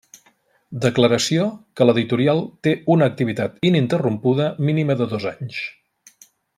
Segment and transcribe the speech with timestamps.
[0.85, 1.43] Declaració
[1.79, 5.65] que l'editorial té una activitat ininterrompuda mínima de dos anys.